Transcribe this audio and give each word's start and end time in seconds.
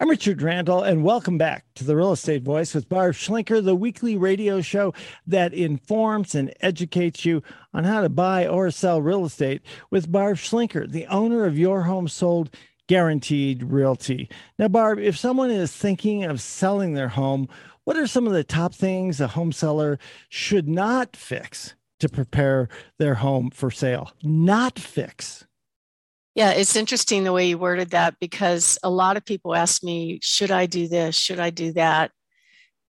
I'm 0.00 0.10
Richard 0.10 0.42
Randall, 0.42 0.84
and 0.84 1.02
welcome 1.02 1.38
back 1.38 1.64
to 1.74 1.82
the 1.82 1.96
Real 1.96 2.12
Estate 2.12 2.44
Voice 2.44 2.72
with 2.72 2.88
Barb 2.88 3.14
Schlinker, 3.14 3.64
the 3.64 3.74
weekly 3.74 4.16
radio 4.16 4.60
show 4.60 4.94
that 5.26 5.52
informs 5.52 6.36
and 6.36 6.54
educates 6.60 7.24
you 7.24 7.42
on 7.74 7.82
how 7.82 8.02
to 8.02 8.08
buy 8.08 8.46
or 8.46 8.70
sell 8.70 9.02
real 9.02 9.24
estate 9.24 9.60
with 9.90 10.12
Barb 10.12 10.36
Schlinker, 10.36 10.88
the 10.88 11.04
owner 11.06 11.46
of 11.46 11.58
Your 11.58 11.82
Home 11.82 12.06
Sold 12.06 12.54
Guaranteed 12.86 13.64
Realty. 13.64 14.30
Now, 14.56 14.68
Barb, 14.68 15.00
if 15.00 15.18
someone 15.18 15.50
is 15.50 15.72
thinking 15.72 16.22
of 16.22 16.40
selling 16.40 16.94
their 16.94 17.08
home, 17.08 17.48
what 17.82 17.96
are 17.96 18.06
some 18.06 18.28
of 18.28 18.32
the 18.32 18.44
top 18.44 18.76
things 18.76 19.20
a 19.20 19.26
home 19.26 19.50
seller 19.50 19.98
should 20.28 20.68
not 20.68 21.16
fix 21.16 21.74
to 21.98 22.08
prepare 22.08 22.68
their 22.98 23.16
home 23.16 23.50
for 23.50 23.72
sale? 23.72 24.12
Not 24.22 24.78
fix. 24.78 25.47
Yeah, 26.38 26.52
it's 26.52 26.76
interesting 26.76 27.24
the 27.24 27.32
way 27.32 27.48
you 27.48 27.58
worded 27.58 27.90
that 27.90 28.14
because 28.20 28.78
a 28.84 28.88
lot 28.88 29.16
of 29.16 29.24
people 29.24 29.56
ask 29.56 29.82
me, 29.82 30.20
should 30.22 30.52
I 30.52 30.66
do 30.66 30.86
this? 30.86 31.16
Should 31.16 31.40
I 31.40 31.50
do 31.50 31.72
that? 31.72 32.12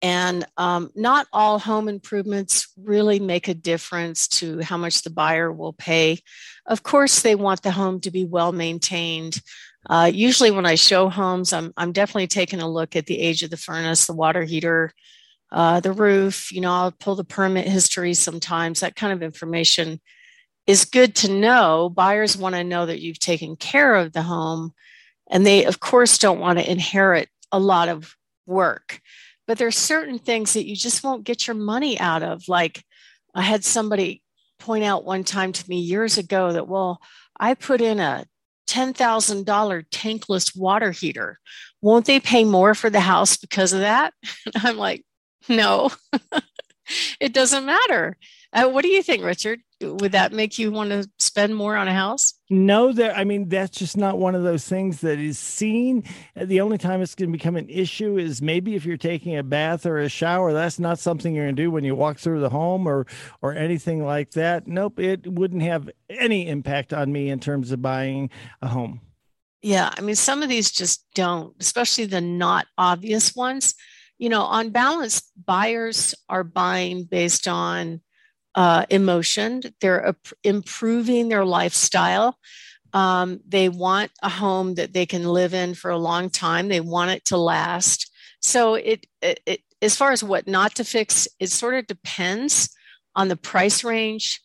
And 0.02 0.44
um, 0.58 0.90
not 0.94 1.28
all 1.32 1.58
home 1.58 1.88
improvements 1.88 2.70
really 2.76 3.18
make 3.18 3.48
a 3.48 3.54
difference 3.54 4.28
to 4.40 4.60
how 4.60 4.76
much 4.76 5.00
the 5.00 5.08
buyer 5.08 5.50
will 5.50 5.72
pay. 5.72 6.18
Of 6.66 6.82
course, 6.82 7.22
they 7.22 7.34
want 7.34 7.62
the 7.62 7.70
home 7.70 8.00
to 8.00 8.10
be 8.10 8.26
well 8.26 8.52
maintained. 8.52 9.40
Uh, 9.88 10.10
usually, 10.12 10.50
when 10.50 10.66
I 10.66 10.74
show 10.74 11.08
homes, 11.08 11.54
I'm, 11.54 11.72
I'm 11.78 11.92
definitely 11.92 12.26
taking 12.26 12.60
a 12.60 12.70
look 12.70 12.96
at 12.96 13.06
the 13.06 13.18
age 13.18 13.42
of 13.42 13.48
the 13.48 13.56
furnace, 13.56 14.04
the 14.04 14.12
water 14.12 14.42
heater, 14.42 14.92
uh, 15.50 15.80
the 15.80 15.92
roof. 15.92 16.52
You 16.52 16.60
know, 16.60 16.72
I'll 16.74 16.92
pull 16.92 17.14
the 17.14 17.24
permit 17.24 17.66
history 17.66 18.12
sometimes, 18.12 18.80
that 18.80 18.94
kind 18.94 19.14
of 19.14 19.22
information 19.22 20.02
is 20.68 20.84
good 20.84 21.16
to 21.16 21.32
know. 21.32 21.88
Buyers 21.88 22.36
want 22.36 22.54
to 22.54 22.62
know 22.62 22.84
that 22.84 23.00
you've 23.00 23.18
taken 23.18 23.56
care 23.56 23.94
of 23.94 24.12
the 24.12 24.22
home, 24.22 24.74
and 25.26 25.44
they, 25.44 25.64
of 25.64 25.80
course, 25.80 26.18
don't 26.18 26.38
want 26.38 26.58
to 26.58 26.70
inherit 26.70 27.30
a 27.50 27.58
lot 27.58 27.88
of 27.88 28.14
work. 28.46 29.00
But 29.46 29.56
there's 29.56 29.78
certain 29.78 30.18
things 30.18 30.52
that 30.52 30.66
you 30.66 30.76
just 30.76 31.02
won't 31.02 31.24
get 31.24 31.46
your 31.46 31.56
money 31.56 31.98
out 31.98 32.22
of. 32.22 32.48
Like 32.48 32.84
I 33.34 33.40
had 33.40 33.64
somebody 33.64 34.22
point 34.58 34.84
out 34.84 35.06
one 35.06 35.24
time 35.24 35.52
to 35.52 35.68
me 35.70 35.80
years 35.80 36.18
ago 36.18 36.52
that, 36.52 36.68
well, 36.68 37.00
I 37.40 37.54
put 37.54 37.80
in 37.80 37.98
a 37.98 38.26
$10,000 38.68 39.44
tankless 39.90 40.54
water 40.54 40.90
heater. 40.90 41.38
Won't 41.80 42.04
they 42.04 42.20
pay 42.20 42.44
more 42.44 42.74
for 42.74 42.90
the 42.90 43.00
house 43.00 43.38
because 43.38 43.72
of 43.72 43.80
that? 43.80 44.12
And 44.54 44.66
I'm 44.66 44.76
like, 44.76 45.06
no, 45.48 45.90
it 47.20 47.32
doesn't 47.32 47.64
matter. 47.64 48.18
Uh, 48.52 48.66
what 48.66 48.82
do 48.82 48.88
you 48.88 49.02
think, 49.02 49.22
Richard? 49.22 49.60
Would 49.82 50.12
that 50.12 50.32
make 50.32 50.58
you 50.58 50.72
want 50.72 50.90
to 50.90 51.08
spend 51.18 51.54
more 51.54 51.76
on 51.76 51.86
a 51.86 51.92
house? 51.92 52.32
No, 52.48 52.92
there. 52.92 53.14
I 53.14 53.24
mean, 53.24 53.48
that's 53.48 53.76
just 53.76 53.96
not 53.96 54.18
one 54.18 54.34
of 54.34 54.42
those 54.42 54.66
things 54.66 55.02
that 55.02 55.18
is 55.18 55.38
seen. 55.38 56.02
The 56.34 56.62
only 56.62 56.78
time 56.78 57.02
it's 57.02 57.14
going 57.14 57.30
to 57.30 57.36
become 57.36 57.56
an 57.56 57.68
issue 57.68 58.16
is 58.16 58.40
maybe 58.40 58.74
if 58.74 58.86
you're 58.86 58.96
taking 58.96 59.36
a 59.36 59.42
bath 59.42 59.84
or 59.84 59.98
a 59.98 60.08
shower. 60.08 60.54
That's 60.54 60.78
not 60.78 60.98
something 60.98 61.34
you're 61.34 61.44
going 61.44 61.56
to 61.56 61.62
do 61.62 61.70
when 61.70 61.84
you 61.84 61.94
walk 61.94 62.18
through 62.18 62.40
the 62.40 62.48
home 62.48 62.88
or 62.88 63.06
or 63.42 63.54
anything 63.54 64.04
like 64.04 64.30
that. 64.30 64.66
Nope, 64.66 64.98
it 64.98 65.26
wouldn't 65.30 65.62
have 65.62 65.90
any 66.08 66.48
impact 66.48 66.94
on 66.94 67.12
me 67.12 67.28
in 67.28 67.40
terms 67.40 67.70
of 67.70 67.82
buying 67.82 68.30
a 68.62 68.68
home. 68.68 69.02
Yeah, 69.60 69.90
I 69.96 70.00
mean, 70.00 70.14
some 70.14 70.42
of 70.42 70.48
these 70.48 70.70
just 70.70 71.04
don't, 71.14 71.54
especially 71.60 72.06
the 72.06 72.20
not 72.20 72.66
obvious 72.78 73.36
ones. 73.36 73.74
You 74.16 74.30
know, 74.30 74.42
on 74.42 74.70
balance, 74.70 75.22
buyers 75.44 76.14
are 76.28 76.44
buying 76.44 77.04
based 77.04 77.46
on 77.46 78.00
uh, 78.58 78.84
emotion. 78.90 79.62
They're 79.80 80.16
improving 80.42 81.28
their 81.28 81.44
lifestyle. 81.44 82.36
Um, 82.92 83.38
they 83.46 83.68
want 83.68 84.10
a 84.20 84.28
home 84.28 84.74
that 84.74 84.92
they 84.92 85.06
can 85.06 85.22
live 85.22 85.54
in 85.54 85.74
for 85.74 85.92
a 85.92 85.96
long 85.96 86.28
time. 86.28 86.66
They 86.66 86.80
want 86.80 87.12
it 87.12 87.24
to 87.26 87.36
last. 87.36 88.10
So 88.42 88.74
it, 88.74 89.06
it, 89.22 89.38
it 89.46 89.60
as 89.80 89.94
far 89.96 90.10
as 90.10 90.24
what 90.24 90.48
not 90.48 90.74
to 90.74 90.84
fix, 90.84 91.28
it 91.38 91.50
sort 91.50 91.74
of 91.74 91.86
depends 91.86 92.74
on 93.14 93.28
the 93.28 93.36
price 93.36 93.84
range, 93.84 94.40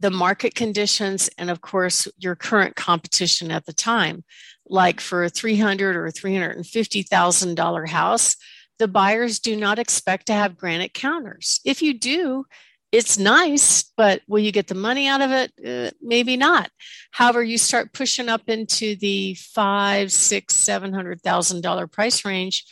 the 0.00 0.10
market 0.10 0.54
conditions, 0.54 1.28
and 1.36 1.50
of 1.50 1.60
course 1.60 2.08
your 2.16 2.34
current 2.34 2.74
competition 2.74 3.50
at 3.50 3.66
the 3.66 3.74
time. 3.74 4.24
Like 4.66 4.98
for 4.98 5.24
a 5.24 5.28
three 5.28 5.58
hundred 5.58 5.94
or 5.94 6.10
three 6.10 6.34
hundred 6.34 6.56
and 6.56 6.66
fifty 6.66 7.02
thousand 7.02 7.56
dollar 7.56 7.84
house, 7.84 8.34
the 8.78 8.88
buyers 8.88 9.40
do 9.40 9.56
not 9.56 9.78
expect 9.78 10.28
to 10.28 10.32
have 10.32 10.56
granite 10.56 10.94
counters. 10.94 11.60
If 11.66 11.82
you 11.82 11.92
do, 11.98 12.46
it's 12.92 13.18
nice, 13.18 13.90
but 13.96 14.20
will 14.28 14.38
you 14.38 14.52
get 14.52 14.66
the 14.66 14.74
money 14.74 15.08
out 15.08 15.22
of 15.22 15.30
it? 15.30 15.52
Uh, 15.66 15.90
maybe 16.02 16.36
not. 16.36 16.70
However, 17.10 17.42
you 17.42 17.56
start 17.56 17.94
pushing 17.94 18.28
up 18.28 18.42
into 18.48 18.96
the 18.96 19.34
five, 19.34 20.12
six, 20.12 20.54
seven 20.54 20.92
hundred 20.92 21.22
thousand 21.22 21.62
dollar 21.62 21.86
price 21.86 22.24
range. 22.24 22.64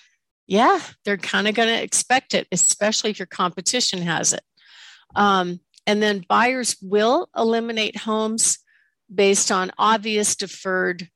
Yeah, 0.46 0.80
they're 1.04 1.16
kind 1.16 1.48
of 1.48 1.54
going 1.54 1.68
to 1.68 1.82
expect 1.82 2.34
it, 2.34 2.46
especially 2.52 3.10
if 3.10 3.18
your 3.18 3.26
competition 3.26 4.02
has 4.02 4.34
it. 4.34 4.42
Um, 5.16 5.60
and 5.86 6.02
then 6.02 6.24
buyers 6.28 6.76
will 6.82 7.28
eliminate 7.34 7.96
homes 7.96 8.58
based 9.12 9.50
on 9.50 9.72
obvious 9.78 10.36
deferred 10.36 11.08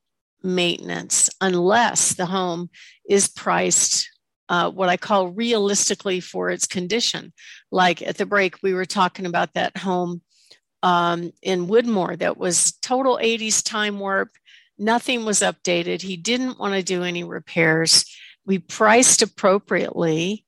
maintenance 0.42 1.30
unless 1.40 2.14
the 2.14 2.26
home 2.26 2.70
is 3.08 3.28
priced 3.28 4.08
uh, 4.48 4.70
what 4.70 4.88
I 4.88 4.96
call 4.96 5.28
realistically 5.28 6.20
for 6.20 6.50
its 6.50 6.66
condition. 6.66 7.32
Like 7.70 8.02
at 8.02 8.18
the 8.18 8.26
break, 8.26 8.62
we 8.62 8.74
were 8.74 8.84
talking 8.84 9.26
about 9.26 9.54
that 9.54 9.76
home 9.76 10.22
um, 10.82 11.32
in 11.42 11.66
Woodmoor 11.66 12.18
that 12.18 12.36
was 12.36 12.72
total 12.82 13.18
80s 13.22 13.62
time 13.64 13.98
warp. 13.98 14.30
Nothing 14.78 15.24
was 15.24 15.40
updated. 15.40 16.02
He 16.02 16.16
didn't 16.16 16.58
want 16.58 16.74
to 16.74 16.82
do 16.82 17.02
any 17.02 17.24
repairs. 17.24 18.04
We 18.44 18.58
priced 18.58 19.22
appropriately 19.22 20.44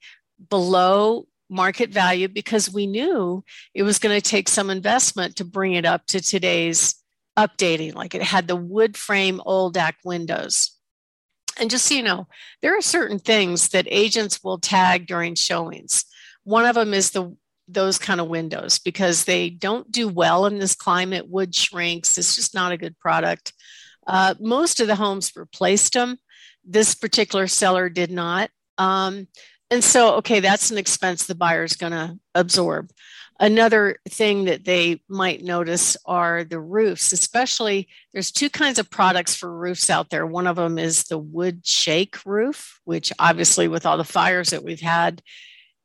below 0.51 1.27
market 1.49 1.91
value 1.91 2.29
because 2.29 2.73
we 2.73 2.87
knew 2.87 3.45
it 3.73 3.83
was 3.83 3.99
going 3.99 4.19
to 4.19 4.31
take 4.31 4.49
some 4.49 4.69
investment 4.69 5.37
to 5.37 5.45
bring 5.45 5.75
it 5.75 5.85
up 5.85 6.07
to 6.09 6.21
today's 6.21 6.97
updating. 7.39 7.95
Like 7.95 8.15
it 8.15 8.23
had 8.23 8.49
the 8.49 8.57
wood 8.57 8.97
frame 8.97 9.41
old 9.45 9.75
Oldac 9.75 9.95
windows. 10.05 10.76
And 11.59 11.71
just 11.71 11.87
so 11.87 11.95
you 11.95 12.03
know, 12.03 12.29
there 12.63 12.77
are 12.77 12.83
certain 12.83 13.19
things 13.19 13.69
that 13.69 13.87
agents 13.89 14.45
will 14.45 14.59
tag 14.59 15.07
during 15.07 15.35
showings. 15.35 16.05
One 16.45 16.67
of 16.67 16.75
them 16.75 16.95
is 16.95 17.11
the 17.11 17.37
those 17.69 17.99
kind 17.99 18.21
of 18.21 18.29
windows 18.29 18.79
because 18.79 19.25
they 19.25 19.51
don't 19.51 19.91
do 19.91 20.09
well 20.09 20.47
in 20.47 20.59
this 20.59 20.75
climate. 20.75 21.29
Wood 21.29 21.55
shrinks. 21.55 22.17
It's 22.17 22.37
just 22.37 22.55
not 22.55 22.73
a 22.73 22.77
good 22.77 22.99
product. 22.99 23.53
Uh, 24.07 24.35
most 24.39 24.79
of 24.79 24.87
the 24.87 24.95
homes 24.95 25.33
replaced 25.35 25.95
them. 25.95 26.17
This 26.65 26.95
particular 26.95 27.49
seller 27.49 27.89
did 27.89 28.11
not. 28.11 28.51
Um, 28.79 29.27
and 29.71 29.83
so, 29.83 30.15
okay, 30.17 30.39
that's 30.41 30.71
an 30.71 30.79
expense 30.79 31.27
the 31.27 31.35
buyer 31.35 31.65
is 31.65 31.75
going 31.75 31.93
to 31.93 32.17
absorb. 32.35 32.91
Another 33.39 33.99
thing 34.09 34.47
that 34.47 34.65
they 34.65 35.03
might 35.09 35.43
notice 35.43 35.97
are 36.07 36.43
the 36.43 36.59
roofs, 36.59 37.13
especially 37.13 37.87
there's 38.15 38.33
two 38.33 38.49
kinds 38.49 38.79
of 38.79 38.89
products 38.89 39.37
for 39.37 39.55
roofs 39.55 39.91
out 39.91 40.09
there. 40.09 40.27
One 40.27 40.47
of 40.47 40.57
them 40.57 40.79
is 40.79 41.05
the 41.05 41.19
wood 41.19 41.67
shake 41.67 42.25
roof, 42.25 42.81
which 42.85 43.13
obviously, 43.19 43.69
with 43.69 43.85
all 43.85 43.99
the 43.99 44.05
fires 44.05 44.51
that 44.51 44.65
we've 44.65 44.81
had, 44.81 45.21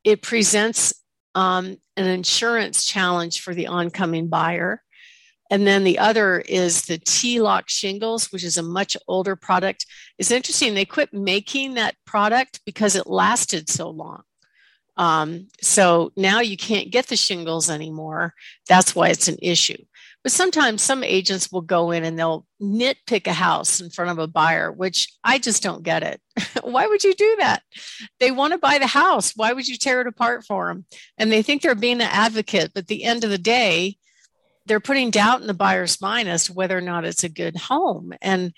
it 0.06 0.22
presents 0.22 0.94
um, 1.36 1.78
an 1.98 2.08
insurance 2.08 2.86
challenge 2.86 3.42
for 3.42 3.54
the 3.54 3.68
oncoming 3.68 4.28
buyer. 4.28 4.82
And 5.50 5.68
then 5.68 5.84
the 5.84 6.00
other 6.00 6.40
is 6.40 6.84
the 6.84 6.98
T-lock 6.98 7.70
shingles, 7.70 8.32
which 8.32 8.46
is 8.46 8.58
a 8.58 8.64
much 8.64 8.96
older 9.10 9.36
product. 9.36 9.86
It's 10.18 10.32
interesting, 10.32 10.74
they 10.74 10.86
quit 10.86 11.14
making 11.14 11.74
that 11.74 11.96
product 12.06 12.62
because 12.66 12.96
it 12.96 13.08
lasted 13.08 13.70
so 13.70 13.90
long. 13.90 14.24
Um, 15.02 15.48
so 15.64 16.12
now 16.16 16.42
you 16.42 16.56
can't 16.56 16.92
get 16.92 17.08
the 17.08 17.16
shingles 17.16 17.72
anymore. 17.72 18.36
That's 18.70 18.96
why 18.96 19.10
it's 19.10 19.28
an 19.28 19.38
issue. 19.42 19.84
But 20.22 20.32
sometimes 20.32 20.84
some 20.84 21.04
agents 21.04 21.52
will 21.52 21.62
go 21.62 21.90
in 21.90 22.04
and 22.04 22.20
they'll 22.20 22.46
nitpick 22.62 23.26
a 23.26 23.34
house 23.34 23.82
in 23.82 23.90
front 23.90 24.12
of 24.12 24.20
a 24.20 24.28
buyer, 24.28 24.72
which 24.72 25.12
I 25.24 25.40
just 25.40 25.64
don't 25.64 25.82
get 25.82 26.04
it. 26.04 26.22
why 26.64 26.86
would 26.86 27.04
you 27.04 27.16
do 27.16 27.36
that? 27.40 27.64
They 28.20 28.30
want 28.30 28.54
to 28.54 28.60
buy 28.60 28.78
the 28.78 28.86
house. 28.86 29.34
Why 29.36 29.54
would 29.54 29.68
you 29.68 29.76
tear 29.76 30.02
it 30.02 30.08
apart 30.08 30.46
for 30.46 30.68
them? 30.68 30.86
And 31.18 31.32
they 31.32 31.42
think 31.42 31.64
they're 31.64 31.74
being 31.74 32.02
an 32.02 32.02
advocate, 32.02 32.70
but 32.76 32.82
at 32.82 32.88
the 32.88 33.04
end 33.04 33.24
of 33.24 33.32
the 33.32 33.40
day, 33.40 33.98
they're 34.68 34.80
putting 34.80 35.10
doubt 35.10 35.42
in 35.42 35.48
the 35.48 35.56
buyer's 35.56 36.00
mind 36.00 36.30
as 36.30 36.44
to 36.44 36.54
whether 36.54 36.78
or 36.78 36.82
not 36.82 37.06
it's 37.06 37.24
a 37.24 37.30
good 37.30 37.58
home. 37.58 38.14
And 38.22 38.54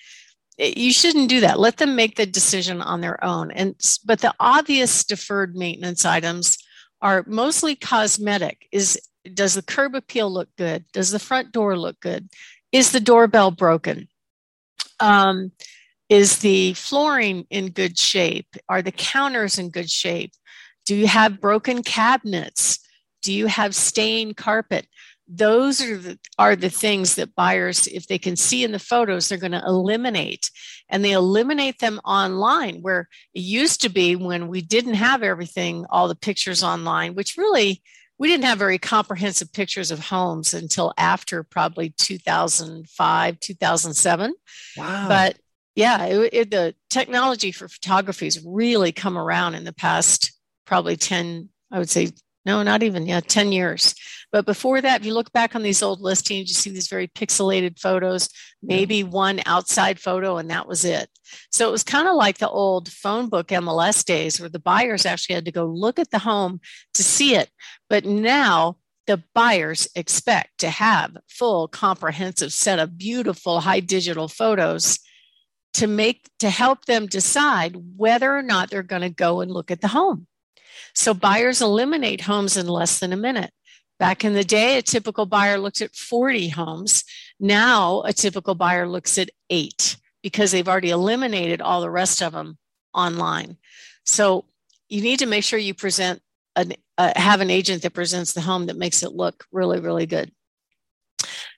you 0.57 0.93
shouldn't 0.93 1.29
do 1.29 1.39
that. 1.41 1.59
Let 1.59 1.77
them 1.77 1.95
make 1.95 2.15
the 2.15 2.25
decision 2.25 2.81
on 2.81 3.01
their 3.01 3.23
own. 3.23 3.51
And 3.51 3.75
but 4.05 4.19
the 4.19 4.33
obvious 4.39 5.03
deferred 5.03 5.55
maintenance 5.55 6.05
items 6.05 6.57
are 7.01 7.23
mostly 7.27 7.75
cosmetic. 7.75 8.67
Is 8.71 8.99
does 9.33 9.53
the 9.55 9.61
curb 9.61 9.95
appeal 9.95 10.31
look 10.31 10.49
good? 10.57 10.85
Does 10.91 11.11
the 11.11 11.19
front 11.19 11.51
door 11.51 11.77
look 11.77 11.99
good? 11.99 12.29
Is 12.71 12.91
the 12.91 12.99
doorbell 12.99 13.51
broken? 13.51 14.07
Um, 14.99 15.51
is 16.09 16.39
the 16.39 16.73
flooring 16.73 17.45
in 17.49 17.69
good 17.69 17.97
shape? 17.97 18.47
Are 18.69 18.81
the 18.81 18.91
counters 18.91 19.57
in 19.57 19.69
good 19.69 19.89
shape? 19.89 20.33
Do 20.85 20.95
you 20.95 21.07
have 21.07 21.41
broken 21.41 21.81
cabinets? 21.81 22.79
Do 23.21 23.33
you 23.33 23.47
have 23.47 23.73
stained 23.73 24.35
carpet 24.35 24.87
those 25.27 25.81
are 25.81 25.97
the, 25.97 26.19
are 26.37 26.55
the 26.55 26.69
things 26.69 27.15
that 27.15 27.35
buyers 27.35 27.87
if 27.87 28.07
they 28.07 28.17
can 28.17 28.35
see 28.35 28.63
in 28.63 28.71
the 28.71 28.79
photos 28.79 29.29
they're 29.29 29.37
going 29.37 29.51
to 29.51 29.63
eliminate 29.65 30.51
and 30.89 31.03
they 31.03 31.11
eliminate 31.11 31.79
them 31.79 31.99
online 32.03 32.81
where 32.81 33.07
it 33.33 33.39
used 33.39 33.81
to 33.81 33.89
be 33.89 34.15
when 34.15 34.47
we 34.47 34.61
didn't 34.61 34.95
have 34.95 35.23
everything 35.23 35.85
all 35.89 36.07
the 36.07 36.15
pictures 36.15 36.61
online 36.61 37.15
which 37.15 37.37
really 37.37 37.81
we 38.19 38.27
didn't 38.27 38.45
have 38.45 38.59
very 38.59 38.77
comprehensive 38.77 39.51
pictures 39.53 39.91
of 39.91 39.99
homes 39.99 40.53
until 40.53 40.93
after 40.97 41.43
probably 41.43 41.93
2005 41.97 43.39
2007 43.39 44.33
wow. 44.77 45.07
but 45.07 45.37
yeah 45.75 46.05
it, 46.05 46.29
it, 46.33 46.51
the 46.51 46.75
technology 46.89 47.51
for 47.51 47.67
photography 47.69 48.25
has 48.25 48.43
really 48.45 48.91
come 48.91 49.17
around 49.17 49.55
in 49.55 49.63
the 49.63 49.73
past 49.73 50.33
probably 50.65 50.97
10 50.97 51.47
i 51.71 51.79
would 51.79 51.89
say 51.89 52.09
no, 52.45 52.63
not 52.63 52.83
even, 52.83 53.05
yeah, 53.05 53.21
10 53.21 53.51
years. 53.51 53.95
But 54.31 54.45
before 54.45 54.81
that, 54.81 55.01
if 55.01 55.05
you 55.05 55.13
look 55.13 55.31
back 55.31 55.55
on 55.55 55.63
these 55.63 55.83
old 55.83 56.01
listings, 56.01 56.49
you 56.49 56.55
see 56.55 56.71
these 56.71 56.87
very 56.87 57.07
pixelated 57.07 57.79
photos, 57.79 58.29
maybe 58.61 58.97
yeah. 58.97 59.03
one 59.03 59.41
outside 59.45 59.99
photo, 59.99 60.37
and 60.37 60.49
that 60.49 60.67
was 60.67 60.83
it. 60.83 61.07
So 61.51 61.67
it 61.69 61.71
was 61.71 61.83
kind 61.83 62.07
of 62.07 62.15
like 62.15 62.39
the 62.39 62.49
old 62.49 62.91
phone 62.91 63.29
book 63.29 63.47
MLS 63.49 64.03
days 64.03 64.39
where 64.39 64.49
the 64.49 64.59
buyers 64.59 65.05
actually 65.05 65.35
had 65.35 65.45
to 65.45 65.51
go 65.51 65.65
look 65.65 65.99
at 65.99 66.11
the 66.11 66.19
home 66.19 66.59
to 66.95 67.03
see 67.03 67.35
it. 67.35 67.49
But 67.89 68.05
now 68.05 68.77
the 69.05 69.23
buyers 69.35 69.87
expect 69.95 70.57
to 70.59 70.69
have 70.69 71.15
full 71.29 71.67
comprehensive 71.67 72.53
set 72.53 72.79
of 72.79 72.97
beautiful 72.97 73.61
high 73.61 73.81
digital 73.81 74.27
photos 74.27 74.99
to 75.73 75.87
make 75.87 76.29
to 76.39 76.49
help 76.49 76.85
them 76.85 77.07
decide 77.07 77.75
whether 77.95 78.35
or 78.35 78.43
not 78.43 78.69
they're 78.69 78.83
going 78.83 79.01
to 79.01 79.09
go 79.09 79.41
and 79.41 79.51
look 79.51 79.71
at 79.71 79.81
the 79.81 79.87
home 79.87 80.27
so 80.93 81.13
buyers 81.13 81.61
eliminate 81.61 82.21
homes 82.21 82.57
in 82.57 82.67
less 82.67 82.99
than 82.99 83.13
a 83.13 83.17
minute. 83.17 83.51
Back 83.99 84.25
in 84.25 84.33
the 84.33 84.43
day, 84.43 84.77
a 84.77 84.81
typical 84.81 85.25
buyer 85.25 85.57
looked 85.57 85.81
at 85.81 85.95
40 85.95 86.49
homes. 86.49 87.03
Now, 87.39 88.01
a 88.01 88.13
typical 88.13 88.55
buyer 88.55 88.87
looks 88.87 89.17
at 89.17 89.29
eight 89.49 89.97
because 90.21 90.51
they've 90.51 90.67
already 90.67 90.89
eliminated 90.89 91.61
all 91.61 91.81
the 91.81 91.89
rest 91.89 92.21
of 92.21 92.33
them 92.33 92.57
online. 92.93 93.57
So 94.05 94.45
you 94.89 95.01
need 95.01 95.19
to 95.19 95.25
make 95.25 95.43
sure 95.43 95.59
you 95.59 95.73
present 95.73 96.21
an, 96.55 96.73
uh, 96.97 97.13
have 97.15 97.41
an 97.41 97.49
agent 97.49 97.81
that 97.83 97.93
presents 97.93 98.33
the 98.33 98.41
home 98.41 98.67
that 98.67 98.77
makes 98.77 99.03
it 99.03 99.13
look 99.13 99.45
really, 99.51 99.79
really 99.79 100.05
good. 100.05 100.31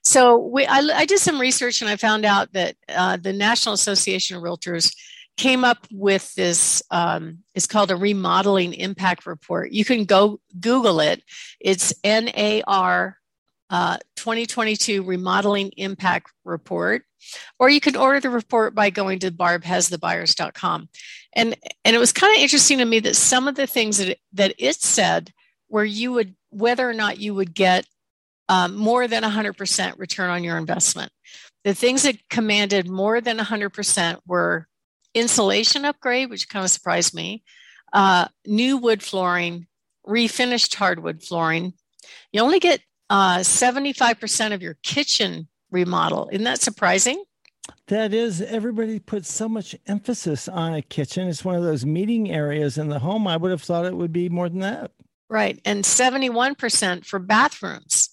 So 0.04 0.38
we, 0.38 0.64
I, 0.66 0.78
I 0.94 1.04
did 1.04 1.18
some 1.18 1.40
research 1.40 1.80
and 1.80 1.90
I 1.90 1.96
found 1.96 2.24
out 2.24 2.52
that 2.52 2.76
uh, 2.88 3.16
the 3.16 3.32
National 3.32 3.74
Association 3.74 4.36
of 4.36 4.42
Realtors 4.42 4.94
came 5.36 5.64
up 5.64 5.86
with 5.92 6.34
this 6.34 6.82
um, 6.90 7.38
it's 7.54 7.66
called 7.66 7.90
a 7.90 7.96
remodeling 7.96 8.74
impact 8.74 9.26
report. 9.26 9.72
You 9.72 9.84
can 9.84 10.04
go 10.04 10.40
google 10.58 11.00
it. 11.00 11.22
It's 11.60 11.92
nar 12.04 13.18
uh, 13.68 13.96
2022 14.16 15.02
remodeling 15.02 15.72
impact 15.76 16.30
report 16.44 17.02
or 17.58 17.68
you 17.68 17.80
can 17.80 17.96
order 17.96 18.20
the 18.20 18.30
report 18.30 18.76
by 18.76 18.90
going 18.90 19.18
to 19.18 19.32
barbhasthebuyers.com 19.32 20.88
and 21.32 21.56
and 21.84 21.96
it 21.96 21.98
was 21.98 22.12
kind 22.12 22.32
of 22.36 22.40
interesting 22.40 22.78
to 22.78 22.84
me 22.84 23.00
that 23.00 23.16
some 23.16 23.48
of 23.48 23.56
the 23.56 23.66
things 23.66 23.98
that 23.98 24.10
it, 24.10 24.20
that 24.32 24.54
it 24.56 24.76
said 24.76 25.32
where 25.66 25.84
you 25.84 26.12
would 26.12 26.36
whether 26.50 26.88
or 26.88 26.94
not 26.94 27.18
you 27.18 27.34
would 27.34 27.54
get 27.54 27.84
um, 28.48 28.76
more 28.76 29.08
than 29.08 29.22
100% 29.22 29.98
return 29.98 30.30
on 30.30 30.44
your 30.44 30.56
investment. 30.56 31.10
The 31.64 31.74
things 31.74 32.04
that 32.04 32.16
commanded 32.30 32.88
more 32.88 33.20
than 33.20 33.38
100% 33.38 34.18
were 34.26 34.68
insulation 35.16 35.84
upgrade, 35.84 36.30
which 36.30 36.48
kind 36.48 36.64
of 36.64 36.70
surprised 36.70 37.14
me, 37.14 37.42
uh, 37.92 38.28
new 38.46 38.76
wood 38.76 39.02
flooring, 39.02 39.66
refinished 40.06 40.74
hardwood 40.74 41.22
flooring. 41.22 41.72
You 42.32 42.42
only 42.42 42.60
get 42.60 42.80
uh, 43.10 43.38
75% 43.38 44.52
of 44.52 44.62
your 44.62 44.76
kitchen 44.82 45.48
remodel. 45.70 46.28
Isn't 46.30 46.44
that 46.44 46.60
surprising? 46.60 47.22
That 47.88 48.14
is, 48.14 48.42
everybody 48.42 48.98
puts 48.98 49.32
so 49.32 49.48
much 49.48 49.74
emphasis 49.86 50.48
on 50.48 50.74
a 50.74 50.82
kitchen. 50.82 51.28
It's 51.28 51.44
one 51.44 51.56
of 51.56 51.62
those 51.62 51.84
meeting 51.84 52.30
areas 52.30 52.78
in 52.78 52.88
the 52.88 52.98
home. 52.98 53.26
I 53.26 53.36
would 53.36 53.50
have 53.50 53.62
thought 53.62 53.86
it 53.86 53.96
would 53.96 54.12
be 54.12 54.28
more 54.28 54.48
than 54.48 54.60
that. 54.60 54.92
Right. 55.28 55.60
And 55.64 55.82
71% 55.82 57.04
for 57.04 57.18
bathrooms. 57.18 58.10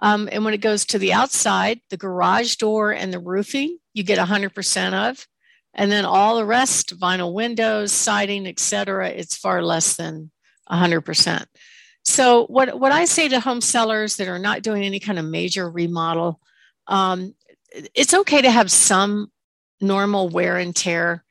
Um, 0.00 0.28
and 0.30 0.44
when 0.44 0.54
it 0.54 0.60
goes 0.60 0.84
to 0.86 0.98
the 0.98 1.12
outside, 1.12 1.80
the 1.90 1.96
garage 1.96 2.56
door 2.56 2.92
and 2.92 3.12
the 3.12 3.18
roofing, 3.18 3.78
you 3.94 4.02
get 4.02 4.18
100% 4.18 4.92
of 4.92 5.26
and 5.76 5.92
then 5.92 6.04
all 6.04 6.36
the 6.36 6.44
rest 6.44 6.98
vinyl 6.98 7.32
windows 7.32 7.92
siding 7.92 8.46
etc 8.46 9.08
it's 9.08 9.36
far 9.36 9.62
less 9.62 9.96
than 9.96 10.30
100% 10.70 11.44
so 12.04 12.46
what, 12.46 12.78
what 12.80 12.92
i 12.92 13.04
say 13.04 13.28
to 13.28 13.40
home 13.40 13.60
sellers 13.60 14.16
that 14.16 14.28
are 14.28 14.38
not 14.38 14.62
doing 14.62 14.82
any 14.82 14.98
kind 14.98 15.18
of 15.18 15.24
major 15.24 15.70
remodel 15.70 16.40
um, 16.88 17.34
it's 17.94 18.14
okay 18.14 18.42
to 18.42 18.50
have 18.50 18.70
some 18.70 19.30
normal 19.80 20.28
wear 20.28 20.56
and 20.56 20.74
tear. 20.74 21.24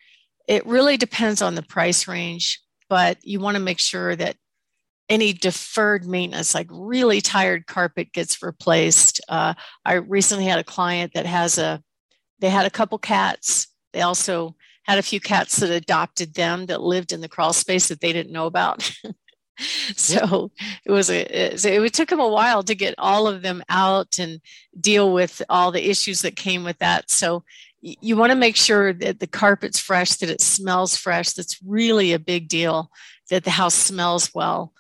It 0.48 0.66
really 0.66 0.98
depends 0.98 1.42
on 1.42 1.56
the 1.56 1.64
price 1.64 2.08
range 2.08 2.60
but 2.90 3.18
you 3.24 3.40
want 3.40 3.56
to 3.56 3.64
make 3.64 3.80
sure 3.80 4.16
that 4.16 4.36
any 5.10 5.34
deferred 5.34 6.06
maintenance 6.06 6.56
like 6.56 6.68
really 6.72 7.22
tired 7.22 7.68
carpet 7.68 8.12
gets 8.12 8.42
replaced. 8.42 9.22
Uh, 9.30 9.54
i 9.84 9.94
recently 9.94 10.46
had 10.46 10.60
a 10.60 10.64
client 10.64 11.14
that 11.14 11.26
has 11.26 11.58
a 11.58 11.82
they 12.40 12.50
had 12.50 12.66
a 12.66 12.72
couple 12.72 12.98
cats 12.98 13.68
they 13.96 14.02
also 14.02 14.58
had 14.84 14.98
a 14.98 15.04
few 15.04 15.22
cats 15.22 15.56
that 15.58 15.72
adopted 15.72 16.34
them 16.34 16.66
that 16.66 16.82
lived 16.82 17.14
in 17.14 17.22
the 17.22 17.30
crawl 17.30 17.54
space 17.54 17.88
that 17.88 18.02
they 18.02 18.12
didn't 18.12 18.34
know 18.34 18.46
about. 18.46 18.92
so 19.96 20.52
it 20.86 20.92
was 20.92 21.10
a 21.10 21.22
it, 21.22 21.64
it 21.64 21.94
took 21.94 22.10
them 22.10 22.20
a 22.20 22.28
while 22.28 22.62
to 22.62 22.76
get 22.76 22.94
all 22.98 23.26
of 23.26 23.42
them 23.42 23.64
out 23.70 24.20
and 24.20 24.42
deal 24.78 25.14
with 25.14 25.42
all 25.48 25.72
the 25.72 25.90
issues 25.90 26.22
that 26.24 26.36
came 26.36 26.66
with 26.66 26.78
that. 26.80 27.10
So 27.10 27.46
you 27.80 28.18
want 28.18 28.32
to 28.32 28.38
make 28.38 28.58
sure 28.58 28.92
that 28.92 29.22
the 29.22 29.28
carpet's 29.28 29.80
fresh, 29.80 30.16
that 30.16 30.30
it 30.30 30.42
smells 30.42 30.98
fresh. 30.98 31.32
That's 31.32 31.62
really 31.64 32.12
a 32.12 32.20
big 32.20 32.50
deal. 32.50 32.92
That 33.30 33.46
the 33.46 33.52
house 33.52 33.76
smells 33.76 34.32
well. 34.36 34.74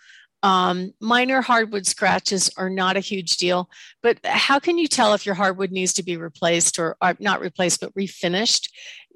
Um, 0.45 0.91
minor 1.01 1.41
hardwood 1.41 1.87
scratches 1.87 2.51
are 2.55 2.69
not 2.69 2.97
a 2.97 2.99
huge 2.99 3.37
deal, 3.37 3.67
but 4.03 4.19
how 4.23 4.59
can 4.59 4.77
you 4.77 4.87
tell 4.87 5.15
if 5.15 5.25
your 5.25 5.33
hardwood 5.33 5.71
needs 5.71 5.91
to 5.93 6.03
be 6.03 6.17
replaced 6.17 6.77
or, 6.77 6.95
or 7.01 7.15
not 7.19 7.41
replaced, 7.41 7.81
but 7.81 7.95
refinished? 7.95 8.69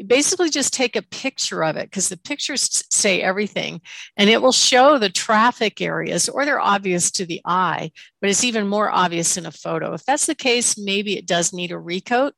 basically 0.08 0.50
just 0.50 0.74
take 0.74 0.96
a 0.96 1.02
picture 1.02 1.64
of 1.64 1.76
it 1.76 1.90
because 1.90 2.10
the 2.10 2.18
pictures 2.18 2.84
say 2.90 3.22
everything 3.22 3.82
and 4.16 4.30
it 4.30 4.42
will 4.42 4.52
show 4.54 4.98
the 4.98 5.10
traffic 5.10 5.82
areas 5.82 6.30
or 6.30 6.46
they're 6.46 6.60
obvious 6.60 7.12
to 7.12 7.26
the 7.26 7.42
eye, 7.46 7.92
but 8.22 8.30
it's 8.30 8.44
even 8.44 8.68
more 8.68 8.90
obvious 8.90 9.36
in 9.36 9.46
a 9.46 9.52
photo. 9.52 9.94
If 9.94 10.06
that's 10.06 10.26
the 10.26 10.36
case, 10.36 10.78
maybe 10.78 11.18
it 11.18 11.28
does 11.28 11.52
need 11.52 11.72
a 11.72 11.76
recoat. 11.76 12.32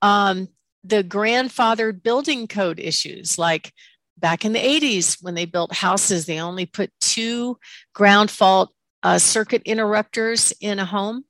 Um, 0.00 0.48
the 0.84 1.04
grandfathered 1.04 2.02
building 2.02 2.46
code 2.46 2.80
issues, 2.80 3.38
like 3.38 3.72
back 4.16 4.44
in 4.44 4.52
the 4.52 4.58
80s 4.58 5.18
when 5.20 5.34
they 5.34 5.44
built 5.44 5.74
houses, 5.74 6.26
they 6.26 6.40
only 6.40 6.64
put 6.64 6.90
two 7.16 7.58
ground 7.94 8.30
fault 8.30 8.72
uh, 9.02 9.18
circuit 9.18 9.62
interrupters 9.64 10.52
in 10.60 10.78
a 10.78 10.84
home 10.84 11.24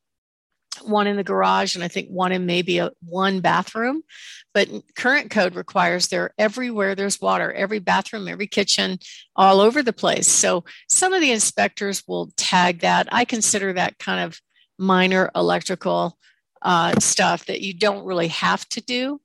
one 0.82 1.06
in 1.06 1.16
the 1.16 1.24
garage 1.24 1.74
and 1.74 1.84
I 1.84 1.88
think 1.88 2.08
one 2.08 2.32
in 2.32 2.46
maybe 2.46 2.78
a 2.78 2.90
one 3.04 3.40
bathroom. 3.40 4.02
But 4.52 4.68
current 4.96 5.30
code 5.30 5.54
requires 5.54 6.08
they're 6.08 6.32
everywhere 6.38 6.94
there's 6.94 7.20
water, 7.20 7.52
every 7.52 7.78
bathroom, 7.78 8.28
every 8.28 8.46
kitchen, 8.46 8.98
all 9.34 9.60
over 9.60 9.82
the 9.82 9.92
place. 9.92 10.28
So 10.28 10.64
some 10.88 11.12
of 11.12 11.20
the 11.20 11.32
inspectors 11.32 12.02
will 12.06 12.30
tag 12.36 12.80
that. 12.80 13.08
I 13.12 13.24
consider 13.24 13.72
that 13.72 13.98
kind 13.98 14.20
of 14.20 14.40
minor 14.78 15.30
electrical 15.34 16.18
uh, 16.62 16.98
stuff 17.00 17.46
that 17.46 17.60
you 17.60 17.74
don't 17.74 18.04
really 18.04 18.28
have 18.28 18.66
to 18.70 18.80
do. 18.80 19.20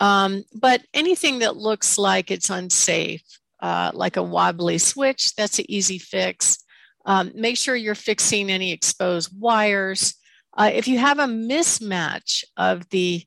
Um, 0.00 0.42
but 0.52 0.82
anything 0.92 1.40
that 1.40 1.56
looks 1.56 1.96
like 1.96 2.30
it's 2.30 2.50
unsafe, 2.50 3.22
uh, 3.62 3.92
like 3.94 4.16
a 4.16 4.22
wobbly 4.22 4.76
switch, 4.78 5.34
that's 5.36 5.58
an 5.58 5.64
easy 5.68 5.98
fix. 5.98 6.58
Um, 7.06 7.32
make 7.34 7.56
sure 7.56 7.74
you're 7.74 7.94
fixing 7.94 8.50
any 8.50 8.72
exposed 8.72 9.30
wires. 9.38 10.14
Uh, 10.56 10.70
if 10.72 10.86
you 10.86 10.98
have 10.98 11.18
a 11.18 11.26
mismatch 11.26 12.44
of 12.56 12.88
the 12.90 13.24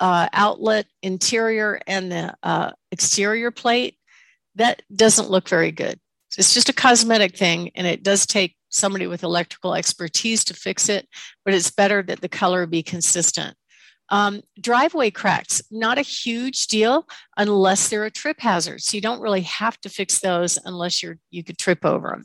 uh, 0.00 0.28
outlet 0.32 0.86
interior 1.02 1.80
and 1.86 2.10
the 2.10 2.34
uh, 2.42 2.70
exterior 2.92 3.50
plate, 3.50 3.98
that 4.54 4.82
doesn't 4.94 5.30
look 5.30 5.48
very 5.48 5.72
good. 5.72 5.98
It's 6.38 6.54
just 6.54 6.68
a 6.68 6.74
cosmetic 6.74 7.36
thing, 7.36 7.70
and 7.74 7.86
it 7.86 8.02
does 8.02 8.26
take 8.26 8.56
somebody 8.68 9.06
with 9.06 9.22
electrical 9.22 9.74
expertise 9.74 10.44
to 10.44 10.54
fix 10.54 10.88
it, 10.88 11.08
but 11.44 11.54
it's 11.54 11.70
better 11.70 12.02
that 12.02 12.20
the 12.20 12.28
color 12.28 12.66
be 12.66 12.82
consistent. 12.82 13.56
Um, 14.08 14.42
driveway 14.60 15.10
cracks, 15.10 15.62
not 15.70 15.98
a 15.98 16.02
huge 16.02 16.68
deal 16.68 17.06
unless 17.36 17.88
they're 17.88 18.04
a 18.04 18.10
trip 18.10 18.40
hazard. 18.40 18.80
So 18.80 18.96
you 18.96 19.00
don't 19.00 19.20
really 19.20 19.42
have 19.42 19.80
to 19.80 19.88
fix 19.88 20.20
those 20.20 20.58
unless 20.64 21.02
you're 21.02 21.18
you 21.30 21.42
could 21.42 21.58
trip 21.58 21.84
over 21.84 22.10
them. 22.10 22.24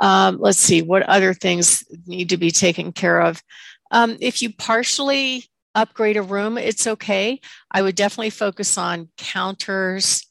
Um, 0.00 0.38
let's 0.40 0.58
see, 0.58 0.82
what 0.82 1.02
other 1.04 1.32
things 1.32 1.84
need 2.06 2.28
to 2.30 2.36
be 2.36 2.50
taken 2.50 2.92
care 2.92 3.20
of? 3.20 3.42
Um, 3.90 4.16
if 4.20 4.42
you 4.42 4.52
partially 4.52 5.44
upgrade 5.74 6.16
a 6.16 6.22
room, 6.22 6.58
it's 6.58 6.86
okay. 6.86 7.40
I 7.70 7.82
would 7.82 7.94
definitely 7.94 8.30
focus 8.30 8.76
on 8.76 9.08
counters 9.16 10.26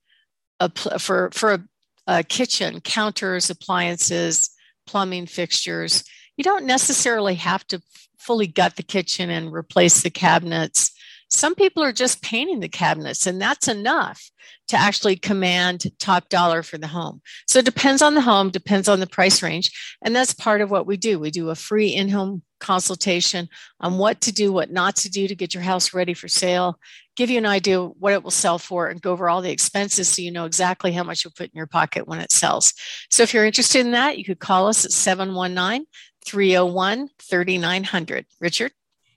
for, 0.99 1.29
for 1.31 1.53
a, 1.53 1.63
a 2.07 2.23
kitchen, 2.23 2.81
counters, 2.81 3.49
appliances, 3.49 4.49
plumbing 4.85 5.27
fixtures. 5.27 6.03
You 6.37 6.43
don't 6.43 6.65
necessarily 6.65 7.35
have 7.35 7.65
to 7.67 7.81
fully 8.17 8.47
gut 8.47 8.75
the 8.75 8.83
kitchen 8.83 9.29
and 9.29 9.53
replace 9.53 10.01
the 10.01 10.09
cabinets. 10.09 10.91
Some 11.29 11.55
people 11.55 11.83
are 11.83 11.91
just 11.91 12.21
painting 12.21 12.59
the 12.59 12.69
cabinets, 12.69 13.25
and 13.25 13.41
that's 13.41 13.67
enough 13.67 14.29
to 14.67 14.77
actually 14.77 15.15
command 15.15 15.85
top 15.99 16.29
dollar 16.29 16.63
for 16.63 16.77
the 16.77 16.87
home. 16.87 17.21
So 17.47 17.59
it 17.59 17.65
depends 17.65 18.01
on 18.01 18.13
the 18.13 18.21
home, 18.21 18.49
depends 18.49 18.87
on 18.87 18.99
the 18.99 19.07
price 19.07 19.41
range. 19.41 19.71
And 20.03 20.15
that's 20.15 20.33
part 20.33 20.61
of 20.61 20.71
what 20.71 20.87
we 20.87 20.95
do. 20.95 21.19
We 21.19 21.31
do 21.31 21.49
a 21.49 21.55
free 21.55 21.89
in 21.89 22.09
home 22.09 22.43
consultation 22.63 23.47
on 23.79 23.97
what 23.97 24.21
to 24.21 24.31
do, 24.31 24.51
what 24.51 24.71
not 24.71 24.95
to 24.95 25.09
do 25.09 25.27
to 25.27 25.35
get 25.35 25.53
your 25.53 25.61
house 25.61 25.93
ready 25.93 26.13
for 26.13 26.27
sale, 26.27 26.79
give 27.15 27.29
you 27.29 27.37
an 27.37 27.45
idea 27.45 27.83
what 27.83 28.13
it 28.13 28.23
will 28.23 28.31
sell 28.31 28.57
for, 28.57 28.87
and 28.87 29.01
go 29.01 29.11
over 29.11 29.29
all 29.29 29.41
the 29.41 29.51
expenses 29.51 30.09
so 30.09 30.21
you 30.21 30.31
know 30.31 30.45
exactly 30.45 30.91
how 30.91 31.03
much 31.03 31.23
you'll 31.23 31.33
put 31.37 31.51
in 31.51 31.57
your 31.57 31.67
pocket 31.67 32.07
when 32.07 32.19
it 32.19 32.31
sells. 32.31 32.73
So 33.09 33.21
if 33.21 33.33
you're 33.33 33.45
interested 33.45 33.81
in 33.81 33.91
that, 33.91 34.17
you 34.17 34.25
could 34.25 34.39
call 34.39 34.67
us 34.67 34.85
at 34.85 34.91
719 34.91 35.85
301 36.25 37.09
3900. 37.19 38.25
Richard? 38.39 38.71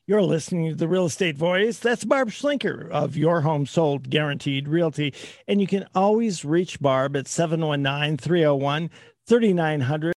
You're 0.09 0.23
listening 0.23 0.71
to 0.71 0.77
the 0.77 0.87
Real 0.87 1.07
Estate 1.07 1.37
Voice. 1.37 1.81
That's 1.81 2.05
Barb 2.05 2.29
Schlinker 2.29 2.89
of 2.91 3.17
Your 3.17 3.41
Home 3.41 3.67
Sold 3.67 4.09
Guaranteed 4.09 4.69
Realty. 4.69 5.13
And 5.49 5.61
you 5.61 5.67
can 5.67 5.85
always 5.97 6.45
reach 6.45 6.79
Barb 6.79 7.17
at 7.17 7.27
719 7.27 8.17
301 8.19 8.91
3900. 9.27 10.16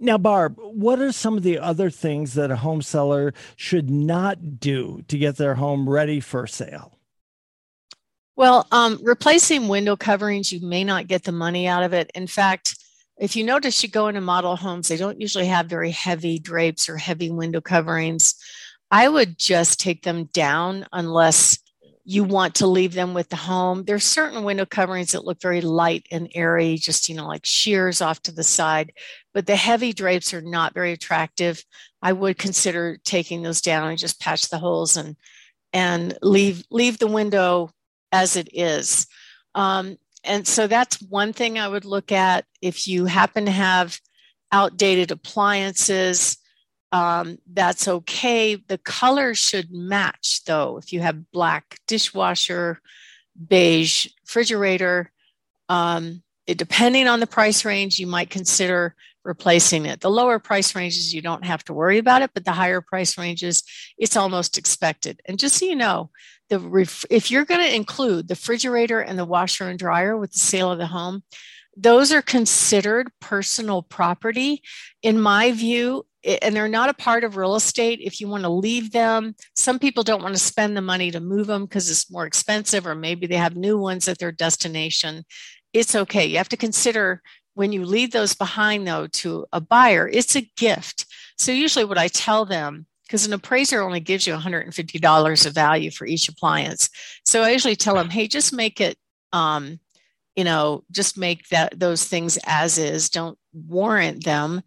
Now, 0.00 0.16
Barb, 0.16 0.56
what 0.58 1.00
are 1.00 1.10
some 1.10 1.36
of 1.36 1.42
the 1.42 1.58
other 1.58 1.90
things 1.90 2.34
that 2.34 2.50
a 2.50 2.56
home 2.56 2.82
seller 2.82 3.34
should 3.56 3.90
not 3.90 4.60
do 4.60 5.02
to 5.08 5.18
get 5.18 5.36
their 5.36 5.56
home 5.56 5.88
ready 5.88 6.20
for 6.20 6.46
sale? 6.46 6.98
Well, 8.36 8.68
um, 8.70 9.00
replacing 9.02 9.66
window 9.66 9.96
coverings, 9.96 10.52
you 10.52 10.64
may 10.64 10.84
not 10.84 11.08
get 11.08 11.24
the 11.24 11.32
money 11.32 11.66
out 11.66 11.82
of 11.82 11.92
it. 11.92 12.12
In 12.14 12.28
fact, 12.28 12.76
if 13.18 13.34
you 13.34 13.42
notice, 13.42 13.82
you 13.82 13.88
go 13.88 14.06
into 14.06 14.20
model 14.20 14.54
homes, 14.54 14.86
they 14.86 14.96
don't 14.96 15.20
usually 15.20 15.46
have 15.46 15.66
very 15.66 15.90
heavy 15.90 16.38
drapes 16.38 16.88
or 16.88 16.96
heavy 16.96 17.30
window 17.30 17.60
coverings. 17.60 18.36
I 18.92 19.08
would 19.08 19.36
just 19.36 19.80
take 19.80 20.04
them 20.04 20.26
down 20.26 20.86
unless 20.92 21.58
you 22.10 22.24
want 22.24 22.54
to 22.54 22.66
leave 22.66 22.94
them 22.94 23.12
with 23.12 23.28
the 23.28 23.36
home. 23.36 23.84
There's 23.84 24.02
certain 24.02 24.42
window 24.42 24.64
coverings 24.64 25.12
that 25.12 25.26
look 25.26 25.42
very 25.42 25.60
light 25.60 26.06
and 26.10 26.26
airy, 26.34 26.76
just, 26.76 27.06
you 27.06 27.14
know, 27.14 27.28
like 27.28 27.44
sheers 27.44 28.00
off 28.00 28.22
to 28.22 28.32
the 28.32 28.42
side, 28.42 28.94
but 29.34 29.46
the 29.46 29.56
heavy 29.56 29.92
drapes 29.92 30.32
are 30.32 30.40
not 30.40 30.72
very 30.72 30.92
attractive. 30.92 31.62
I 32.00 32.14
would 32.14 32.38
consider 32.38 32.96
taking 33.04 33.42
those 33.42 33.60
down 33.60 33.90
and 33.90 33.98
just 33.98 34.22
patch 34.22 34.48
the 34.48 34.56
holes 34.56 34.96
and 34.96 35.16
and 35.74 36.16
leave 36.22 36.64
leave 36.70 36.98
the 36.98 37.06
window 37.06 37.72
as 38.10 38.36
it 38.36 38.48
is. 38.54 39.06
Um, 39.54 39.98
and 40.24 40.48
so 40.48 40.66
that's 40.66 41.02
one 41.02 41.34
thing 41.34 41.58
I 41.58 41.68
would 41.68 41.84
look 41.84 42.10
at. 42.10 42.46
If 42.62 42.88
you 42.88 43.04
happen 43.04 43.44
to 43.44 43.50
have 43.50 44.00
outdated 44.50 45.10
appliances, 45.10 46.38
um, 46.92 47.38
that's 47.52 47.86
okay. 47.86 48.56
The 48.56 48.78
color 48.78 49.34
should 49.34 49.70
match, 49.70 50.44
though. 50.44 50.78
If 50.78 50.92
you 50.92 51.00
have 51.00 51.30
black 51.30 51.78
dishwasher, 51.86 52.80
beige 53.46 54.06
refrigerator, 54.26 55.12
um, 55.68 56.22
it, 56.46 56.56
depending 56.56 57.06
on 57.06 57.20
the 57.20 57.26
price 57.26 57.64
range, 57.64 57.98
you 57.98 58.06
might 58.06 58.30
consider 58.30 58.94
replacing 59.24 59.84
it. 59.84 60.00
The 60.00 60.10
lower 60.10 60.38
price 60.38 60.74
ranges, 60.74 61.12
you 61.12 61.20
don't 61.20 61.44
have 61.44 61.62
to 61.64 61.74
worry 61.74 61.98
about 61.98 62.22
it, 62.22 62.30
but 62.32 62.46
the 62.46 62.52
higher 62.52 62.80
price 62.80 63.18
ranges, 63.18 63.62
it's 63.98 64.16
almost 64.16 64.56
expected. 64.56 65.20
And 65.26 65.38
just 65.38 65.56
so 65.56 65.66
you 65.66 65.76
know, 65.76 66.10
the 66.48 66.58
ref- 66.58 67.04
if 67.10 67.30
you're 67.30 67.44
going 67.44 67.60
to 67.60 67.76
include 67.76 68.28
the 68.28 68.32
refrigerator 68.32 69.00
and 69.00 69.18
the 69.18 69.26
washer 69.26 69.68
and 69.68 69.78
dryer 69.78 70.16
with 70.16 70.32
the 70.32 70.38
sale 70.38 70.72
of 70.72 70.78
the 70.78 70.86
home, 70.86 71.22
those 71.76 72.10
are 72.10 72.22
considered 72.22 73.12
personal 73.20 73.82
property. 73.82 74.62
In 75.02 75.20
my 75.20 75.52
view, 75.52 76.06
and 76.42 76.54
they're 76.54 76.68
not 76.68 76.90
a 76.90 76.94
part 76.94 77.24
of 77.24 77.36
real 77.36 77.56
estate. 77.56 78.00
If 78.02 78.20
you 78.20 78.28
want 78.28 78.42
to 78.44 78.48
leave 78.48 78.92
them, 78.92 79.34
some 79.54 79.78
people 79.78 80.02
don't 80.02 80.22
want 80.22 80.34
to 80.34 80.40
spend 80.40 80.76
the 80.76 80.82
money 80.82 81.10
to 81.10 81.20
move 81.20 81.46
them 81.46 81.64
because 81.64 81.90
it's 81.90 82.10
more 82.10 82.26
expensive, 82.26 82.86
or 82.86 82.94
maybe 82.94 83.26
they 83.26 83.36
have 83.36 83.56
new 83.56 83.78
ones 83.78 84.08
at 84.08 84.18
their 84.18 84.32
destination. 84.32 85.24
It's 85.72 85.94
okay. 85.94 86.26
You 86.26 86.38
have 86.38 86.48
to 86.50 86.56
consider 86.56 87.22
when 87.54 87.72
you 87.72 87.84
leave 87.84 88.12
those 88.12 88.34
behind, 88.34 88.86
though, 88.86 89.08
to 89.08 89.46
a 89.52 89.60
buyer, 89.60 90.08
it's 90.08 90.36
a 90.36 90.48
gift. 90.56 91.06
So, 91.36 91.52
usually, 91.52 91.84
what 91.84 91.98
I 91.98 92.08
tell 92.08 92.44
them 92.44 92.86
because 93.08 93.26
an 93.26 93.32
appraiser 93.32 93.80
only 93.80 94.00
gives 94.00 94.26
you 94.26 94.34
$150 94.34 95.46
of 95.46 95.54
value 95.54 95.90
for 95.90 96.06
each 96.06 96.28
appliance. 96.28 96.90
So 97.24 97.42
I 97.42 97.50
usually 97.50 97.74
tell 97.74 97.94
them, 97.94 98.10
hey, 98.10 98.28
just 98.28 98.52
make 98.52 98.82
it, 98.82 98.98
um, 99.32 99.80
you 100.36 100.44
know, 100.44 100.84
just 100.90 101.16
make 101.16 101.48
that 101.48 101.80
those 101.80 102.04
things 102.04 102.38
as 102.44 102.76
is. 102.76 103.08
Don't 103.08 103.38
warrant 103.66 104.24
them 104.24 104.62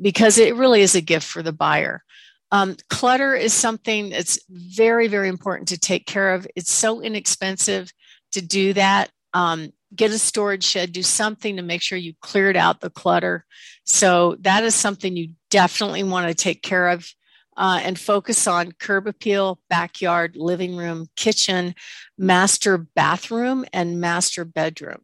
because 0.00 0.38
it 0.38 0.56
really 0.56 0.82
is 0.82 0.94
a 0.94 1.00
gift 1.00 1.26
for 1.26 1.42
the 1.42 1.52
buyer. 1.52 2.02
Um, 2.50 2.76
clutter 2.88 3.34
is 3.34 3.52
something 3.52 4.10
that's 4.10 4.38
very, 4.48 5.08
very 5.08 5.28
important 5.28 5.68
to 5.68 5.78
take 5.78 6.06
care 6.06 6.34
of. 6.34 6.46
It's 6.54 6.72
so 6.72 7.00
inexpensive 7.00 7.92
to 8.32 8.42
do 8.42 8.72
that. 8.74 9.10
Um, 9.32 9.72
get 9.94 10.10
a 10.10 10.18
storage 10.18 10.64
shed, 10.64 10.92
do 10.92 11.02
something 11.02 11.56
to 11.56 11.62
make 11.62 11.82
sure 11.82 11.98
you 11.98 12.14
cleared 12.20 12.56
out 12.56 12.80
the 12.80 12.90
clutter. 12.90 13.44
So 13.84 14.36
that 14.40 14.64
is 14.64 14.74
something 14.74 15.16
you 15.16 15.30
definitely 15.50 16.02
want 16.04 16.28
to 16.28 16.34
take 16.34 16.62
care 16.62 16.88
of 16.88 17.12
uh, 17.56 17.80
and 17.82 17.98
focus 17.98 18.46
on 18.46 18.72
curb 18.72 19.06
appeal, 19.06 19.60
backyard, 19.68 20.36
living 20.36 20.76
room, 20.76 21.08
kitchen, 21.16 21.74
master 22.18 22.78
bathroom, 22.78 23.64
and 23.72 24.00
master 24.00 24.44
bedroom. 24.44 25.02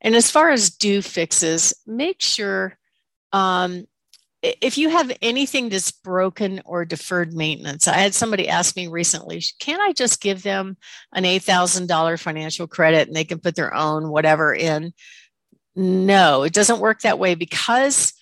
And 0.00 0.14
as 0.14 0.30
far 0.30 0.50
as 0.50 0.70
do 0.70 1.02
fixes, 1.02 1.74
make 1.86 2.20
sure 2.20 2.76
um, 3.32 3.86
if 4.42 4.76
you 4.76 4.88
have 4.88 5.16
anything 5.22 5.68
that's 5.68 5.92
broken 5.92 6.60
or 6.64 6.84
deferred 6.84 7.32
maintenance, 7.32 7.86
I 7.86 7.98
had 7.98 8.14
somebody 8.14 8.48
ask 8.48 8.76
me 8.76 8.88
recently, 8.88 9.42
can 9.60 9.80
I 9.80 9.92
just 9.92 10.20
give 10.20 10.42
them 10.42 10.76
an 11.12 11.24
$8,000 11.24 12.20
financial 12.20 12.66
credit 12.66 13.06
and 13.06 13.16
they 13.16 13.24
can 13.24 13.38
put 13.38 13.54
their 13.54 13.72
own 13.72 14.08
whatever 14.10 14.52
in? 14.52 14.92
No, 15.76 16.42
it 16.42 16.52
doesn't 16.52 16.80
work 16.80 17.02
that 17.02 17.20
way 17.20 17.36
because 17.36 18.12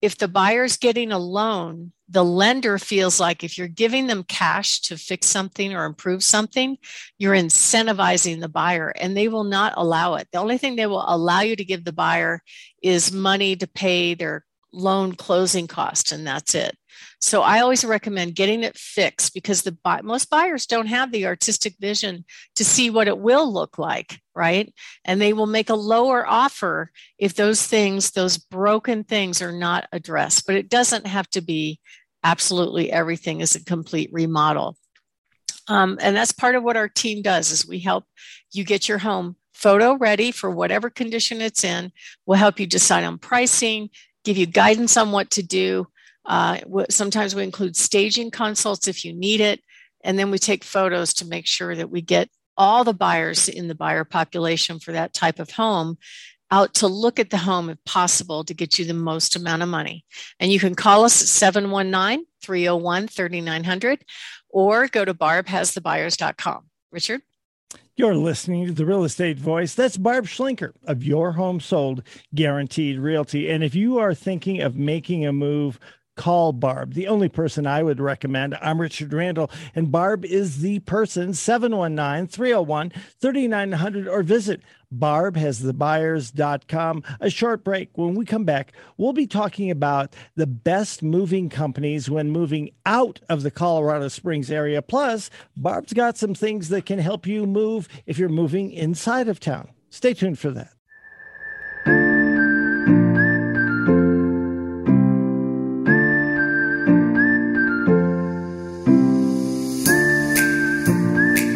if 0.00 0.16
the 0.16 0.28
buyer's 0.28 0.76
getting 0.76 1.12
a 1.12 1.18
loan, 1.18 1.92
the 2.08 2.24
lender 2.24 2.78
feels 2.78 3.20
like 3.20 3.42
if 3.42 3.58
you're 3.58 3.68
giving 3.68 4.06
them 4.06 4.22
cash 4.22 4.80
to 4.80 4.96
fix 4.96 5.26
something 5.26 5.74
or 5.74 5.84
improve 5.84 6.22
something, 6.22 6.78
you're 7.18 7.34
incentivizing 7.34 8.40
the 8.40 8.48
buyer 8.48 8.94
and 9.00 9.16
they 9.16 9.28
will 9.28 9.44
not 9.44 9.72
allow 9.76 10.14
it. 10.14 10.28
The 10.32 10.38
only 10.38 10.58
thing 10.58 10.76
they 10.76 10.86
will 10.86 11.04
allow 11.06 11.40
you 11.40 11.56
to 11.56 11.64
give 11.64 11.84
the 11.84 11.92
buyer 11.92 12.42
is 12.82 13.12
money 13.12 13.56
to 13.56 13.66
pay 13.66 14.14
their 14.14 14.45
loan 14.76 15.14
closing 15.14 15.66
cost, 15.66 16.12
and 16.12 16.26
that's 16.26 16.54
it. 16.54 16.76
So 17.20 17.42
I 17.42 17.60
always 17.60 17.84
recommend 17.84 18.34
getting 18.34 18.62
it 18.62 18.76
fixed 18.76 19.34
because 19.34 19.62
the 19.62 19.76
most 20.02 20.30
buyers 20.30 20.66
don't 20.66 20.86
have 20.86 21.10
the 21.10 21.26
artistic 21.26 21.74
vision 21.80 22.24
to 22.56 22.64
see 22.64 22.90
what 22.90 23.08
it 23.08 23.18
will 23.18 23.52
look 23.52 23.78
like, 23.78 24.20
right? 24.34 24.72
And 25.04 25.20
they 25.20 25.32
will 25.32 25.46
make 25.46 25.70
a 25.70 25.74
lower 25.74 26.26
offer 26.26 26.90
if 27.18 27.34
those 27.34 27.66
things, 27.66 28.10
those 28.10 28.38
broken 28.38 29.02
things 29.02 29.40
are 29.42 29.52
not 29.52 29.88
addressed. 29.92 30.46
But 30.46 30.56
it 30.56 30.68
doesn't 30.68 31.06
have 31.06 31.28
to 31.30 31.40
be 31.40 31.80
absolutely 32.22 32.92
everything 32.92 33.40
is 33.40 33.54
a 33.54 33.64
complete 33.64 34.10
remodel. 34.12 34.76
Um, 35.68 35.98
and 36.00 36.14
that's 36.14 36.32
part 36.32 36.54
of 36.54 36.62
what 36.62 36.76
our 36.76 36.88
team 36.88 37.22
does 37.22 37.50
is 37.50 37.66
we 37.66 37.80
help 37.80 38.04
you 38.52 38.62
get 38.62 38.88
your 38.88 38.98
home 38.98 39.36
photo 39.52 39.96
ready 39.96 40.30
for 40.30 40.50
whatever 40.50 40.90
condition 40.90 41.40
it's 41.40 41.64
in. 41.64 41.90
We'll 42.26 42.38
help 42.38 42.60
you 42.60 42.66
decide 42.66 43.04
on 43.04 43.18
pricing, 43.18 43.90
give 44.26 44.36
you 44.36 44.46
guidance 44.46 44.96
on 44.98 45.12
what 45.12 45.30
to 45.30 45.42
do 45.42 45.86
uh, 46.26 46.58
sometimes 46.90 47.34
we 47.34 47.44
include 47.44 47.76
staging 47.76 48.30
consults 48.30 48.88
if 48.88 49.04
you 49.04 49.12
need 49.12 49.40
it. 49.40 49.60
And 50.04 50.18
then 50.18 50.30
we 50.30 50.38
take 50.38 50.64
photos 50.64 51.14
to 51.14 51.26
make 51.26 51.46
sure 51.46 51.74
that 51.74 51.90
we 51.90 52.02
get 52.02 52.28
all 52.56 52.84
the 52.84 52.94
buyers 52.94 53.48
in 53.48 53.68
the 53.68 53.74
buyer 53.74 54.04
population 54.04 54.78
for 54.78 54.92
that 54.92 55.12
type 55.12 55.38
of 55.38 55.50
home 55.50 55.98
out 56.50 56.74
to 56.74 56.86
look 56.86 57.18
at 57.18 57.30
the 57.30 57.36
home 57.36 57.68
if 57.70 57.78
possible 57.84 58.44
to 58.44 58.54
get 58.54 58.78
you 58.78 58.84
the 58.84 58.94
most 58.94 59.34
amount 59.34 59.62
of 59.62 59.68
money. 59.68 60.04
And 60.38 60.52
you 60.52 60.60
can 60.60 60.74
call 60.74 61.04
us 61.04 61.20
at 61.20 61.28
719 61.28 62.24
301 62.42 63.08
3900 63.08 64.04
or 64.50 64.86
go 64.88 65.04
to 65.04 65.12
barbhasthebuyers.com. 65.12 66.66
Richard? 66.92 67.22
You're 67.98 68.14
listening 68.14 68.66
to 68.66 68.72
the 68.74 68.84
Real 68.84 69.04
Estate 69.04 69.38
Voice. 69.38 69.74
That's 69.74 69.96
Barb 69.96 70.26
Schlinker 70.26 70.72
of 70.84 71.02
Your 71.02 71.32
Home 71.32 71.60
Sold 71.60 72.02
Guaranteed 72.34 72.98
Realty. 72.98 73.48
And 73.48 73.64
if 73.64 73.74
you 73.74 73.96
are 73.96 74.14
thinking 74.14 74.60
of 74.60 74.76
making 74.76 75.24
a 75.24 75.32
move, 75.32 75.80
call 76.16 76.52
Barb, 76.52 76.94
the 76.94 77.06
only 77.06 77.28
person 77.28 77.66
I 77.66 77.82
would 77.82 78.00
recommend. 78.00 78.56
I'm 78.60 78.80
Richard 78.80 79.12
Randall, 79.12 79.50
and 79.74 79.92
Barb 79.92 80.24
is 80.24 80.62
the 80.62 80.80
person, 80.80 81.34
719 81.34 82.26
301 82.26 82.92
3900, 83.20 84.08
or 84.08 84.22
visit 84.22 84.62
barbhasthebuyers.com. 84.94 87.02
A 87.20 87.30
short 87.30 87.64
break. 87.64 87.90
When 87.94 88.14
we 88.14 88.24
come 88.24 88.44
back, 88.44 88.72
we'll 88.96 89.12
be 89.12 89.26
talking 89.26 89.68
about 89.70 90.14
the 90.34 90.46
best 90.46 91.02
moving 91.02 91.48
companies 91.48 92.08
when 92.08 92.30
moving 92.30 92.70
out 92.84 93.20
of 93.28 93.42
the 93.42 93.50
Colorado 93.50 94.08
Springs 94.08 94.50
area. 94.50 94.82
Plus, 94.82 95.30
Barb's 95.56 95.92
got 95.92 96.16
some 96.16 96.34
things 96.34 96.68
that 96.70 96.86
can 96.86 96.98
help 96.98 97.26
you 97.26 97.46
move 97.46 97.88
if 98.06 98.18
you're 98.18 98.28
moving 98.28 98.72
inside 98.72 99.28
of 99.28 99.40
town. 99.40 99.70
Stay 99.90 100.14
tuned 100.14 100.38
for 100.38 100.50
that. 100.50 100.75